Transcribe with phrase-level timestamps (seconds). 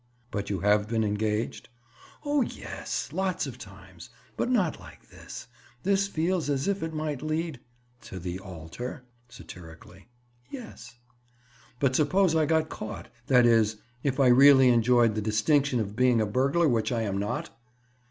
[0.31, 1.69] "But you have been engaged?"
[2.25, 3.09] "Oh, yes.
[3.13, 4.09] Lots of times.
[4.35, 5.47] But not like this.
[5.83, 7.59] This feels as if it might lead—"
[8.05, 10.07] "To the altar?" Satirically.
[10.49, 10.95] "Yes."
[11.79, 16.25] "But suppose I got caught?—that is, if I really enjoyed the distinction of being a
[16.25, 17.51] burglar which I am not?"